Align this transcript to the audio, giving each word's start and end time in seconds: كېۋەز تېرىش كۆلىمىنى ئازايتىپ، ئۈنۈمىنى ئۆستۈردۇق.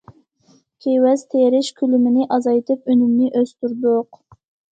كېۋەز 0.85 1.23
تېرىش 1.33 1.69
كۆلىمىنى 1.83 2.25
ئازايتىپ، 2.37 2.91
ئۈنۈمىنى 2.93 3.29
ئۆستۈردۇق. 3.41 4.21